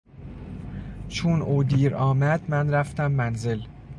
چون 1.09 1.41
او 1.41 1.63
دیرآمد 1.63 2.41
من 2.49 2.69
رفتم 2.69 3.11
منزل. 3.11 3.61